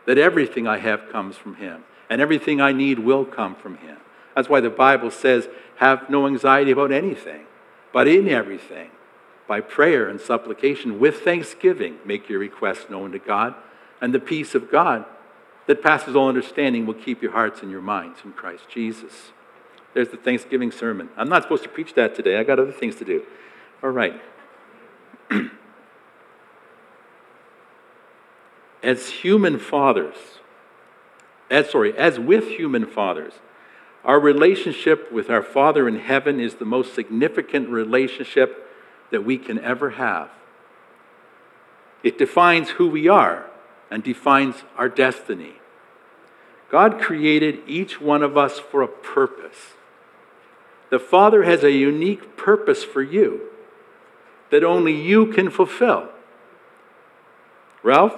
that 0.06 0.18
everything 0.18 0.66
I 0.66 0.78
have 0.78 1.10
comes 1.10 1.36
from 1.36 1.56
Him, 1.56 1.84
and 2.08 2.20
everything 2.20 2.60
I 2.60 2.72
need 2.72 3.00
will 3.00 3.24
come 3.24 3.54
from 3.54 3.76
Him. 3.78 3.98
That's 4.34 4.48
why 4.48 4.60
the 4.60 4.70
Bible 4.70 5.10
says, 5.10 5.48
have 5.76 6.08
no 6.08 6.26
anxiety 6.26 6.70
about 6.70 6.92
anything, 6.92 7.44
but 7.92 8.08
in 8.08 8.28
everything, 8.28 8.90
by 9.48 9.60
prayer 9.60 10.08
and 10.08 10.20
supplication, 10.20 11.00
with 11.00 11.22
thanksgiving, 11.22 11.96
make 12.04 12.28
your 12.28 12.38
requests 12.38 12.88
known 12.90 13.10
to 13.12 13.18
God, 13.18 13.54
and 14.00 14.14
the 14.14 14.20
peace 14.20 14.54
of 14.54 14.70
God 14.70 15.04
that 15.66 15.82
passes 15.82 16.14
all 16.14 16.28
understanding 16.28 16.86
will 16.86 16.94
keep 16.94 17.20
your 17.22 17.32
hearts 17.32 17.62
and 17.62 17.70
your 17.70 17.82
minds 17.82 18.20
in 18.24 18.32
Christ 18.32 18.64
Jesus. 18.68 19.32
There's 19.94 20.10
the 20.10 20.16
Thanksgiving 20.16 20.70
sermon. 20.70 21.08
I'm 21.16 21.28
not 21.28 21.42
supposed 21.42 21.62
to 21.64 21.68
preach 21.68 21.94
that 21.94 22.14
today. 22.14 22.38
I 22.38 22.44
got 22.44 22.58
other 22.58 22.72
things 22.72 22.96
to 22.96 23.04
do. 23.04 23.24
All 23.82 23.90
right. 23.90 24.20
as 28.82 29.08
human 29.08 29.58
fathers, 29.58 30.16
as 31.50 31.70
sorry, 31.70 31.96
as 31.96 32.18
with 32.18 32.48
human 32.48 32.86
fathers, 32.86 33.32
our 34.04 34.20
relationship 34.20 35.10
with 35.12 35.28
our 35.28 35.42
Father 35.42 35.88
in 35.88 35.98
heaven 35.98 36.40
is 36.40 36.54
the 36.54 36.64
most 36.64 36.94
significant 36.94 37.68
relationship 37.68 38.67
that 39.10 39.24
we 39.24 39.38
can 39.38 39.58
ever 39.58 39.90
have. 39.90 40.30
It 42.02 42.18
defines 42.18 42.70
who 42.70 42.88
we 42.88 43.08
are 43.08 43.46
and 43.90 44.02
defines 44.02 44.64
our 44.76 44.88
destiny. 44.88 45.54
God 46.70 47.00
created 47.00 47.60
each 47.66 48.00
one 48.00 48.22
of 48.22 48.36
us 48.36 48.58
for 48.58 48.82
a 48.82 48.88
purpose. 48.88 49.74
The 50.90 50.98
Father 50.98 51.44
has 51.44 51.64
a 51.64 51.72
unique 51.72 52.36
purpose 52.36 52.84
for 52.84 53.02
you 53.02 53.40
that 54.50 54.64
only 54.64 54.94
you 54.94 55.26
can 55.26 55.50
fulfill. 55.50 56.08
Ralph, 57.82 58.16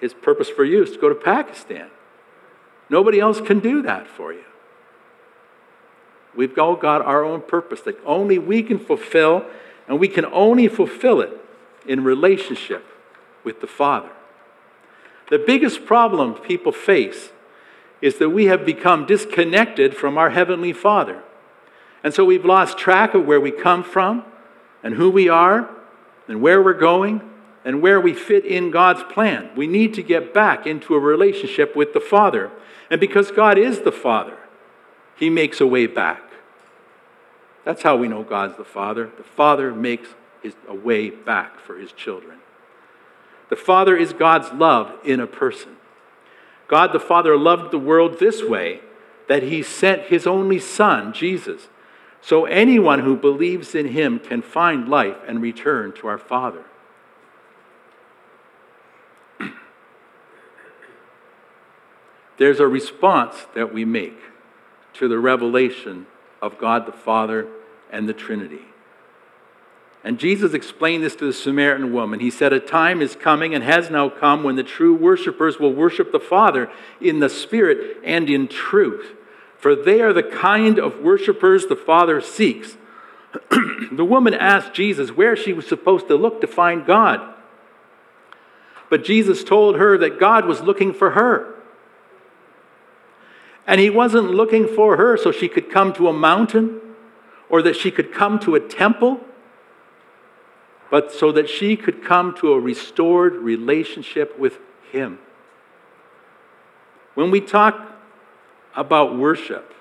his 0.00 0.14
purpose 0.14 0.48
for 0.48 0.64
you 0.64 0.82
is 0.82 0.92
to 0.92 0.98
go 0.98 1.08
to 1.08 1.14
Pakistan. 1.14 1.90
Nobody 2.88 3.20
else 3.20 3.40
can 3.40 3.60
do 3.60 3.82
that 3.82 4.06
for 4.06 4.32
you. 4.32 4.44
We've 6.34 6.56
all 6.58 6.76
got 6.76 7.02
our 7.02 7.24
own 7.24 7.42
purpose 7.42 7.80
that 7.82 7.98
only 8.04 8.38
we 8.38 8.62
can 8.62 8.78
fulfill, 8.78 9.44
and 9.90 9.98
we 9.98 10.06
can 10.06 10.24
only 10.26 10.68
fulfill 10.68 11.20
it 11.20 11.32
in 11.84 12.04
relationship 12.04 12.86
with 13.42 13.60
the 13.60 13.66
Father. 13.66 14.08
The 15.30 15.38
biggest 15.38 15.84
problem 15.84 16.34
people 16.34 16.70
face 16.70 17.30
is 18.00 18.18
that 18.18 18.30
we 18.30 18.44
have 18.46 18.64
become 18.64 19.04
disconnected 19.04 19.96
from 19.96 20.16
our 20.16 20.30
Heavenly 20.30 20.72
Father. 20.72 21.24
And 22.04 22.14
so 22.14 22.24
we've 22.24 22.44
lost 22.44 22.78
track 22.78 23.14
of 23.14 23.26
where 23.26 23.40
we 23.40 23.50
come 23.50 23.82
from 23.82 24.24
and 24.84 24.94
who 24.94 25.10
we 25.10 25.28
are 25.28 25.68
and 26.28 26.40
where 26.40 26.62
we're 26.62 26.72
going 26.72 27.28
and 27.64 27.82
where 27.82 28.00
we 28.00 28.14
fit 28.14 28.44
in 28.44 28.70
God's 28.70 29.02
plan. 29.12 29.50
We 29.56 29.66
need 29.66 29.92
to 29.94 30.04
get 30.04 30.32
back 30.32 30.68
into 30.68 30.94
a 30.94 31.00
relationship 31.00 31.74
with 31.74 31.94
the 31.94 32.00
Father. 32.00 32.52
And 32.90 33.00
because 33.00 33.32
God 33.32 33.58
is 33.58 33.80
the 33.80 33.92
Father, 33.92 34.38
He 35.16 35.28
makes 35.30 35.60
a 35.60 35.66
way 35.66 35.88
back. 35.88 36.29
That's 37.70 37.82
how 37.84 37.94
we 37.94 38.08
know 38.08 38.24
God's 38.24 38.56
the 38.56 38.64
Father. 38.64 39.08
The 39.16 39.22
Father 39.22 39.72
makes 39.72 40.08
his, 40.42 40.56
a 40.66 40.74
way 40.74 41.08
back 41.08 41.60
for 41.60 41.78
His 41.78 41.92
children. 41.92 42.40
The 43.48 43.54
Father 43.54 43.96
is 43.96 44.12
God's 44.12 44.52
love 44.52 44.92
in 45.04 45.20
a 45.20 45.28
person. 45.28 45.76
God 46.66 46.92
the 46.92 46.98
Father 46.98 47.36
loved 47.36 47.70
the 47.70 47.78
world 47.78 48.18
this 48.18 48.42
way 48.42 48.80
that 49.28 49.44
He 49.44 49.62
sent 49.62 50.08
His 50.08 50.26
only 50.26 50.58
Son, 50.58 51.12
Jesus 51.12 51.68
so 52.20 52.44
anyone 52.44 52.98
who 52.98 53.16
believes 53.16 53.72
in 53.76 53.86
him 53.86 54.18
can 54.18 54.42
find 54.42 54.88
life 54.88 55.16
and 55.28 55.40
return 55.40 55.92
to 55.92 56.08
our 56.08 56.18
Father. 56.18 56.64
There's 62.36 62.58
a 62.60 62.66
response 62.66 63.46
that 63.54 63.72
we 63.72 63.86
make 63.86 64.18
to 64.94 65.06
the 65.08 65.20
revelation 65.20 66.06
of 66.42 66.58
God 66.58 66.84
the 66.84 66.92
Father 66.92 67.46
and 67.92 68.08
the 68.08 68.14
Trinity. 68.14 68.62
And 70.02 70.18
Jesus 70.18 70.54
explained 70.54 71.02
this 71.02 71.14
to 71.16 71.26
the 71.26 71.32
Samaritan 71.32 71.92
woman. 71.92 72.20
He 72.20 72.30
said, 72.30 72.52
A 72.52 72.60
time 72.60 73.02
is 73.02 73.14
coming 73.14 73.54
and 73.54 73.62
has 73.62 73.90
now 73.90 74.08
come 74.08 74.42
when 74.42 74.56
the 74.56 74.62
true 74.62 74.94
worshipers 74.94 75.58
will 75.58 75.74
worship 75.74 76.10
the 76.10 76.20
Father 76.20 76.70
in 77.00 77.18
the 77.18 77.28
Spirit 77.28 77.98
and 78.02 78.30
in 78.30 78.48
truth 78.48 79.14
for 79.60 79.76
they 79.76 80.00
are 80.00 80.14
the 80.14 80.22
kind 80.22 80.78
of 80.78 81.00
worshipers 81.00 81.66
the 81.66 81.76
Father 81.76 82.22
seeks. 82.22 82.78
the 83.92 84.04
woman 84.04 84.32
asked 84.32 84.72
Jesus 84.72 85.12
where 85.12 85.36
she 85.36 85.52
was 85.52 85.66
supposed 85.66 86.08
to 86.08 86.16
look 86.16 86.40
to 86.40 86.46
find 86.46 86.86
God. 86.86 87.34
But 88.88 89.04
Jesus 89.04 89.44
told 89.44 89.76
her 89.76 89.98
that 89.98 90.18
God 90.18 90.46
was 90.46 90.62
looking 90.62 90.94
for 90.94 91.10
her. 91.10 91.54
And 93.66 93.78
he 93.80 93.90
wasn't 93.90 94.30
looking 94.30 94.66
for 94.66 94.96
her 94.96 95.18
so 95.18 95.30
she 95.30 95.46
could 95.46 95.70
come 95.70 95.92
to 95.92 96.08
a 96.08 96.12
mountain 96.12 96.80
or 97.50 97.60
that 97.62 97.76
she 97.76 97.90
could 97.90 98.12
come 98.12 98.38
to 98.38 98.54
a 98.54 98.60
temple, 98.60 99.20
but 100.90 101.12
so 101.12 101.30
that 101.32 101.48
she 101.48 101.76
could 101.76 102.02
come 102.02 102.34
to 102.36 102.52
a 102.52 102.60
restored 102.60 103.34
relationship 103.34 104.38
with 104.38 104.58
him. 104.90 105.18
When 107.14 107.30
we 107.30 107.40
talk 107.40 107.90
about 108.74 109.16
worship. 109.16 109.74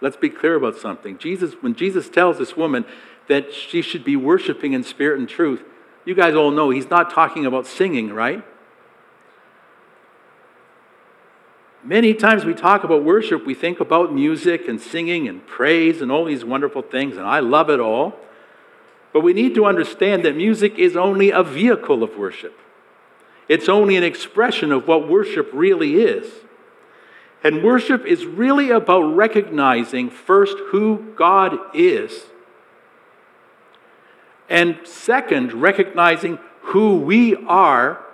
Let's 0.00 0.16
be 0.16 0.28
clear 0.28 0.56
about 0.56 0.76
something. 0.76 1.18
Jesus, 1.18 1.54
when 1.60 1.74
Jesus 1.74 2.08
tells 2.08 2.38
this 2.38 2.56
woman 2.56 2.84
that 3.28 3.52
she 3.54 3.82
should 3.82 4.04
be 4.04 4.16
worshiping 4.16 4.72
in 4.72 4.82
spirit 4.82 5.18
and 5.18 5.28
truth, 5.28 5.62
you 6.04 6.14
guys 6.14 6.34
all 6.34 6.50
know 6.50 6.70
he's 6.70 6.90
not 6.90 7.10
talking 7.10 7.46
about 7.46 7.66
singing, 7.66 8.12
right? 8.12 8.44
Many 11.84 12.14
times 12.14 12.44
we 12.44 12.54
talk 12.54 12.84
about 12.84 13.02
worship, 13.02 13.44
we 13.44 13.54
think 13.54 13.80
about 13.80 14.14
music 14.14 14.68
and 14.68 14.80
singing 14.80 15.26
and 15.26 15.44
praise 15.44 16.00
and 16.00 16.12
all 16.12 16.24
these 16.24 16.44
wonderful 16.44 16.82
things, 16.82 17.16
and 17.16 17.26
I 17.26 17.40
love 17.40 17.70
it 17.70 17.80
all. 17.80 18.14
But 19.12 19.20
we 19.20 19.32
need 19.32 19.56
to 19.56 19.66
understand 19.66 20.24
that 20.24 20.36
music 20.36 20.78
is 20.78 20.96
only 20.96 21.30
a 21.30 21.42
vehicle 21.42 22.04
of 22.04 22.16
worship. 22.16 22.56
It's 23.48 23.68
only 23.68 23.96
an 23.96 24.04
expression 24.04 24.70
of 24.70 24.86
what 24.86 25.08
worship 25.08 25.50
really 25.52 25.96
is. 25.96 26.32
And 27.42 27.64
worship 27.64 28.06
is 28.06 28.24
really 28.24 28.70
about 28.70 29.02
recognizing 29.02 30.08
first 30.08 30.56
who 30.68 31.12
God 31.16 31.58
is, 31.74 32.26
and 34.48 34.78
second, 34.84 35.52
recognizing 35.54 36.38
who 36.60 37.00
we 37.00 37.34
are 37.46 38.04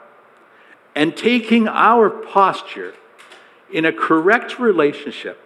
and 0.94 1.14
taking 1.14 1.68
our 1.68 2.09
posture 2.09 2.94
in 3.72 3.85
a 3.85 3.92
correct 3.92 4.59
relationship 4.59 5.40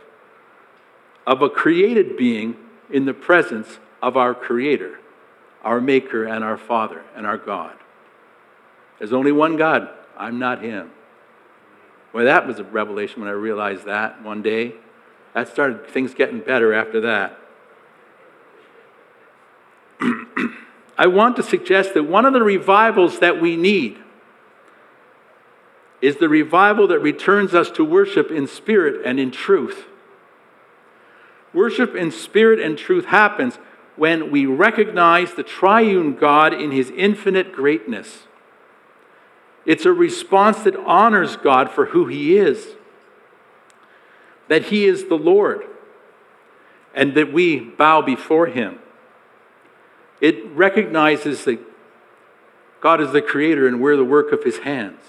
of 1.26 1.42
a 1.42 1.48
created 1.48 2.16
being 2.16 2.56
in 2.90 3.04
the 3.04 3.14
presence 3.14 3.78
of 4.02 4.16
our 4.16 4.34
Creator, 4.34 4.98
our 5.62 5.80
Maker, 5.80 6.24
and 6.24 6.44
our 6.44 6.56
Father, 6.56 7.02
and 7.14 7.26
our 7.26 7.38
God. 7.38 7.76
There's 8.98 9.12
only 9.12 9.32
one 9.32 9.56
God. 9.56 9.88
I'm 10.16 10.38
not 10.38 10.62
Him. 10.62 10.90
Well, 12.12 12.24
that 12.24 12.46
was 12.46 12.58
a 12.58 12.64
revelation 12.64 13.20
when 13.20 13.28
I 13.28 13.32
realized 13.32 13.86
that 13.86 14.22
one 14.22 14.42
day. 14.42 14.74
That 15.34 15.48
started 15.48 15.86
things 15.86 16.12
getting 16.14 16.40
better 16.40 16.74
after 16.74 17.00
that. 17.00 17.38
I 20.98 21.06
want 21.06 21.36
to 21.36 21.42
suggest 21.42 21.94
that 21.94 22.02
one 22.02 22.26
of 22.26 22.34
the 22.34 22.42
revivals 22.42 23.20
that 23.20 23.40
we 23.40 23.56
need 23.56 23.98
is 26.02 26.16
the 26.16 26.28
revival 26.28 26.86
that 26.88 26.98
returns 26.98 27.54
us 27.54 27.70
to 27.70 27.84
worship 27.84 28.30
in 28.30 28.46
spirit 28.46 29.00
and 29.06 29.18
in 29.18 29.30
truth. 29.30 29.86
Worship 31.54 31.94
in 31.94 32.10
spirit 32.10 32.58
and 32.60 32.76
truth 32.76 33.06
happens 33.06 33.58
when 33.96 34.30
we 34.30 34.44
recognize 34.44 35.34
the 35.34 35.42
triune 35.42 36.14
God 36.14 36.52
in 36.52 36.72
his 36.72 36.90
infinite 36.90 37.52
greatness. 37.52 38.26
It's 39.64 39.86
a 39.86 39.92
response 39.92 40.60
that 40.64 40.76
honors 40.76 41.36
God 41.36 41.70
for 41.70 41.86
who 41.86 42.06
He 42.06 42.36
is, 42.36 42.68
that 44.48 44.66
He 44.66 44.86
is 44.86 45.04
the 45.04 45.16
Lord, 45.16 45.64
and 46.94 47.14
that 47.14 47.32
we 47.32 47.60
bow 47.60 48.02
before 48.02 48.48
Him. 48.48 48.80
It 50.20 50.44
recognizes 50.50 51.44
that 51.44 51.60
God 52.80 53.00
is 53.00 53.12
the 53.12 53.22
Creator 53.22 53.68
and 53.68 53.80
we're 53.80 53.96
the 53.96 54.04
work 54.04 54.32
of 54.32 54.42
His 54.42 54.58
hands. 54.58 55.00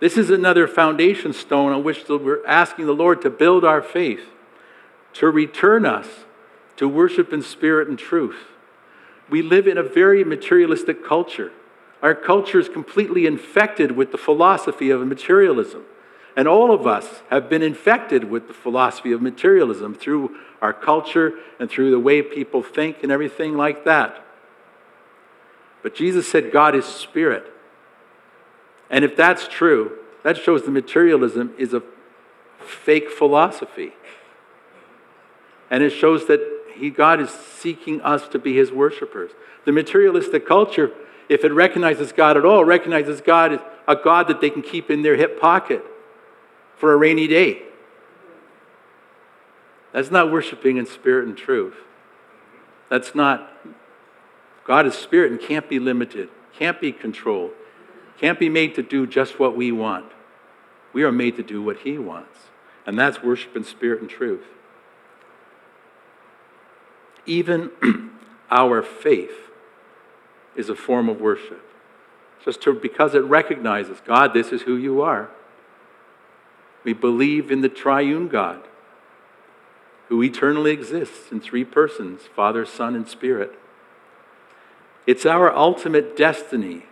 This 0.00 0.16
is 0.16 0.30
another 0.30 0.66
foundation 0.66 1.32
stone 1.32 1.72
on 1.72 1.82
which 1.82 2.08
we're 2.08 2.46
asking 2.46 2.86
the 2.86 2.92
Lord 2.92 3.22
to 3.22 3.30
build 3.30 3.64
our 3.64 3.82
faith, 3.82 4.26
to 5.14 5.30
return 5.30 5.86
us 5.86 6.06
to 6.76 6.88
worship 6.88 7.32
in 7.32 7.42
spirit 7.42 7.88
and 7.88 7.98
truth. 7.98 8.36
We 9.28 9.42
live 9.42 9.66
in 9.66 9.78
a 9.78 9.82
very 9.82 10.22
materialistic 10.24 11.04
culture. 11.04 11.50
Our 12.02 12.14
culture 12.14 12.60
is 12.60 12.68
completely 12.68 13.26
infected 13.26 13.92
with 13.92 14.12
the 14.12 14.18
philosophy 14.18 14.90
of 14.90 15.04
materialism. 15.06 15.84
And 16.36 16.46
all 16.46 16.70
of 16.70 16.86
us 16.86 17.22
have 17.30 17.48
been 17.48 17.62
infected 17.62 18.24
with 18.24 18.46
the 18.46 18.54
philosophy 18.54 19.12
of 19.12 19.22
materialism 19.22 19.94
through 19.94 20.36
our 20.60 20.74
culture 20.74 21.32
and 21.58 21.70
through 21.70 21.90
the 21.90 21.98
way 21.98 22.20
people 22.20 22.62
think 22.62 23.02
and 23.02 23.10
everything 23.10 23.56
like 23.56 23.84
that. 23.84 24.22
But 25.82 25.94
Jesus 25.94 26.28
said 26.28 26.52
God 26.52 26.74
is 26.74 26.84
spirit. 26.84 27.50
And 28.90 29.04
if 29.04 29.16
that's 29.16 29.48
true, 29.48 29.98
that 30.22 30.36
shows 30.36 30.64
the 30.64 30.70
materialism 30.70 31.52
is 31.58 31.74
a 31.74 31.82
fake 32.58 33.10
philosophy. 33.10 33.92
And 35.70 35.82
it 35.82 35.90
shows 35.90 36.26
that 36.26 36.40
he, 36.74 36.90
God 36.90 37.20
is 37.20 37.30
seeking 37.30 38.00
us 38.02 38.28
to 38.28 38.38
be 38.38 38.56
his 38.56 38.70
worshipers. 38.70 39.32
The 39.64 39.72
materialistic 39.72 40.46
culture 40.46 40.92
if 41.28 41.44
it 41.44 41.52
recognizes 41.52 42.12
God 42.12 42.36
at 42.36 42.44
all, 42.44 42.64
recognizes 42.64 43.20
God 43.20 43.54
as 43.54 43.60
a 43.88 43.96
God 43.96 44.28
that 44.28 44.40
they 44.40 44.50
can 44.50 44.62
keep 44.62 44.90
in 44.90 45.02
their 45.02 45.16
hip 45.16 45.40
pocket 45.40 45.84
for 46.76 46.92
a 46.92 46.96
rainy 46.96 47.26
day. 47.26 47.62
That's 49.92 50.10
not 50.10 50.30
worshiping 50.30 50.76
in 50.76 50.86
spirit 50.86 51.26
and 51.26 51.36
truth. 51.36 51.76
That's 52.88 53.14
not, 53.14 53.50
God 54.64 54.86
is 54.86 54.94
spirit 54.94 55.32
and 55.32 55.40
can't 55.40 55.68
be 55.68 55.78
limited, 55.78 56.28
can't 56.56 56.80
be 56.80 56.92
controlled, 56.92 57.52
can't 58.18 58.38
be 58.38 58.48
made 58.48 58.74
to 58.76 58.82
do 58.82 59.06
just 59.06 59.38
what 59.38 59.56
we 59.56 59.72
want. 59.72 60.12
We 60.92 61.02
are 61.02 61.12
made 61.12 61.36
to 61.36 61.42
do 61.42 61.62
what 61.62 61.78
He 61.78 61.98
wants. 61.98 62.38
And 62.86 62.98
that's 62.98 63.22
worship 63.22 63.56
in 63.56 63.64
spirit 63.64 64.00
and 64.00 64.08
truth. 64.08 64.44
Even 67.26 67.70
our 68.50 68.82
faith 68.82 69.50
is 70.54 70.68
a 70.68 70.76
form 70.76 71.08
of 71.08 71.20
worship. 71.20 71.62
Just 72.44 72.62
to, 72.62 72.72
because 72.72 73.14
it 73.14 73.24
recognizes, 73.24 73.98
God, 74.06 74.32
this 74.32 74.52
is 74.52 74.62
who 74.62 74.76
you 74.76 75.02
are. 75.02 75.28
We 76.84 76.92
believe 76.92 77.50
in 77.50 77.60
the 77.60 77.68
triune 77.68 78.28
God 78.28 78.62
who 80.08 80.22
eternally 80.22 80.70
exists 80.70 81.32
in 81.32 81.40
three 81.40 81.64
persons 81.64 82.22
Father, 82.34 82.64
Son, 82.64 82.94
and 82.94 83.08
Spirit. 83.08 83.58
It's 85.06 85.26
our 85.26 85.52
ultimate 85.54 86.16
destiny 86.16 86.84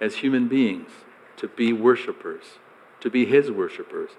as 0.00 0.16
human 0.16 0.48
beings 0.48 0.90
to 1.36 1.48
be 1.48 1.72
worshipers, 1.72 2.44
to 3.00 3.10
be 3.10 3.24
His 3.24 3.50
worshipers. 3.50 4.10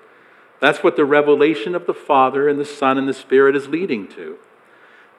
That's 0.60 0.84
what 0.84 0.96
the 0.96 1.06
revelation 1.06 1.76
of 1.76 1.86
the 1.86 1.94
Father 1.94 2.50
and 2.50 2.60
the 2.60 2.66
Son 2.66 2.98
and 2.98 3.08
the 3.08 3.14
Spirit 3.14 3.56
is 3.56 3.68
leading 3.68 4.08
to. 4.10 4.38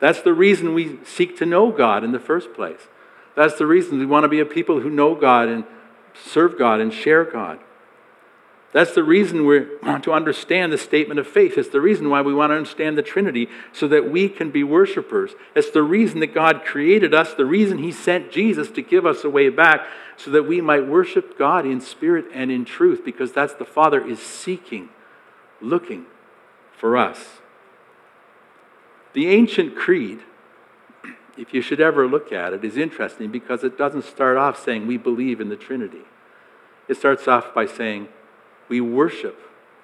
That's 0.01 0.23
the 0.23 0.35
reason 0.35 0.75
we 0.75 0.99
seek 1.05 1.37
to 1.39 1.47
know 1.47 1.71
God 1.71 2.05
in 2.05 2.13
the 2.13 2.19
first 2.19 2.53
place. 2.55 2.89
That's 3.37 3.57
the 3.57 3.67
reason 3.67 3.99
we 3.99 4.07
want 4.07 4.25
to 4.25 4.29
be 4.29 4.41
a 4.41 4.47
people 4.47 4.81
who 4.81 4.91
know 4.91 5.15
God 5.15 5.49
and 5.49 5.65
serve 6.15 6.59
God 6.59 6.81
and 6.81 6.93
share 6.93 7.25
God. 7.25 7.59
That's 8.73 8.95
the 8.95 9.03
reason 9.03 9.47
we 9.47 9.67
want 9.83 10.05
to 10.05 10.13
understand 10.13 10.73
the 10.73 10.79
statement 10.79 11.19
of 11.19 11.27
faith. 11.27 11.59
It's 11.59 11.71
the 11.71 11.81
reason 11.81 12.09
why 12.09 12.23
we 12.23 12.33
want 12.33 12.51
to 12.51 12.57
understand 12.57 12.97
the 12.97 13.03
Trinity 13.03 13.49
so 13.73 13.89
that 13.89 14.09
we 14.09 14.29
can 14.29 14.53
be 14.53 14.63
worshipers. 14.63 15.33
It's 15.57 15.71
the 15.71 15.83
reason 15.83 16.21
that 16.21 16.33
God 16.33 16.65
created 16.65 17.13
us, 17.13 17.35
the 17.35 17.47
reason 17.47 17.79
He 17.79 17.91
sent 17.91 18.31
Jesus 18.31 18.71
to 18.71 18.83
give 18.83 19.05
us 19.05 19.25
a 19.25 19.31
way 19.31 19.49
back 19.49 19.87
so 20.17 20.31
that 20.31 20.45
we 20.45 20.61
might 20.61 20.87
worship 20.87 21.37
God 21.37 21.67
in 21.67 21.81
spirit 21.81 22.27
and 22.33 22.53
in 22.53 22.65
truth 22.65 23.05
because 23.05 23.33
that's 23.33 23.55
the 23.55 23.65
Father 23.65 24.07
is 24.07 24.21
seeking, 24.21 24.91
looking 25.61 26.07
for 26.79 26.97
us. 26.97 27.41
The 29.15 29.27
ancient 29.29 29.75
creed, 29.75 30.21
if 31.37 31.53
you 31.53 31.61
should 31.61 31.81
ever 31.81 32.07
look 32.07 32.31
at 32.31 32.53
it, 32.53 32.65
is 32.65 32.77
interesting 32.77 33.33
because 33.33 33.65
it 33.65 33.77
doesn't 33.77 34.05
start 34.05 34.37
off 34.37 34.63
saying 34.63 34.87
we 34.87 34.97
believe 34.97 35.41
in 35.41 35.49
the 35.49 35.57
Trinity. 35.57 36.03
It 36.87 36.97
starts 36.97 37.27
off 37.27 37.53
by 37.53 37.67
saying, 37.67 38.07
we 38.71 38.81
worship 38.81 39.37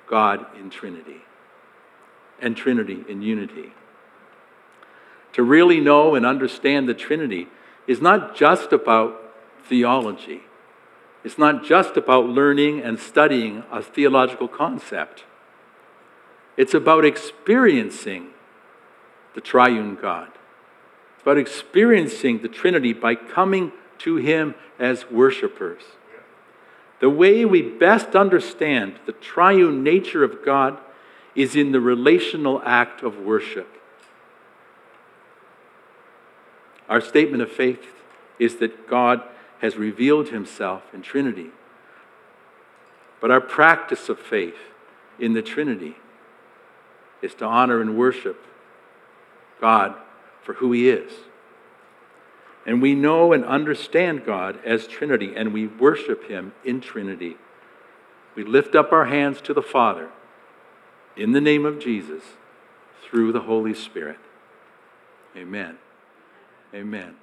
God 0.06 0.46
in 0.58 0.70
Trinity 0.70 1.20
and 2.40 2.56
Trinity 2.56 3.04
in 3.08 3.20
unity. 3.20 3.72
To 5.34 5.42
really 5.42 5.80
know 5.80 6.14
and 6.14 6.24
understand 6.24 6.88
the 6.88 6.94
Trinity 6.94 7.48
is 7.86 8.00
not 8.00 8.34
just 8.34 8.72
about 8.72 9.34
theology. 9.68 10.42
It's 11.24 11.36
not 11.36 11.64
just 11.64 11.96
about 11.96 12.26
learning 12.26 12.80
and 12.80 12.98
studying 12.98 13.64
a 13.70 13.82
theological 13.82 14.48
concept. 14.48 15.24
It's 16.56 16.72
about 16.72 17.04
experiencing 17.04 18.28
the 19.34 19.40
triune 19.40 19.96
God. 20.00 20.28
It's 21.14 21.22
about 21.22 21.38
experiencing 21.38 22.40
the 22.40 22.48
Trinity 22.48 22.92
by 22.92 23.16
coming 23.16 23.72
to 23.98 24.16
Him 24.16 24.54
as 24.78 25.10
worshipers. 25.10 25.82
The 27.00 27.10
way 27.10 27.44
we 27.44 27.62
best 27.62 28.16
understand 28.16 28.98
the 29.04 29.12
triune 29.12 29.82
nature 29.82 30.24
of 30.24 30.44
God 30.44 30.78
is 31.34 31.54
in 31.54 31.72
the 31.72 31.80
relational 31.80 32.62
act 32.64 33.02
of 33.02 33.18
worship. 33.18 33.68
Our 36.88 37.00
statement 37.00 37.42
of 37.42 37.52
faith 37.52 37.84
is 38.38 38.56
that 38.56 38.88
God 38.88 39.22
has 39.60 39.76
revealed 39.76 40.28
himself 40.28 40.82
in 40.94 41.02
Trinity. 41.02 41.50
But 43.20 43.30
our 43.30 43.40
practice 43.40 44.08
of 44.08 44.18
faith 44.18 44.56
in 45.18 45.32
the 45.32 45.42
Trinity 45.42 45.96
is 47.22 47.34
to 47.34 47.44
honor 47.44 47.80
and 47.80 47.96
worship 47.96 48.42
God 49.60 49.94
for 50.42 50.54
who 50.54 50.72
he 50.72 50.88
is. 50.88 51.12
And 52.66 52.82
we 52.82 52.94
know 52.94 53.32
and 53.32 53.44
understand 53.44 54.26
God 54.26 54.58
as 54.64 54.88
Trinity, 54.88 55.34
and 55.36 55.54
we 55.54 55.68
worship 55.68 56.28
Him 56.28 56.52
in 56.64 56.80
Trinity. 56.80 57.36
We 58.34 58.44
lift 58.44 58.74
up 58.74 58.92
our 58.92 59.06
hands 59.06 59.40
to 59.42 59.54
the 59.54 59.62
Father 59.62 60.10
in 61.16 61.32
the 61.32 61.40
name 61.40 61.64
of 61.64 61.78
Jesus 61.78 62.22
through 63.02 63.32
the 63.32 63.40
Holy 63.40 63.72
Spirit. 63.72 64.18
Amen. 65.36 65.78
Amen. 66.74 67.14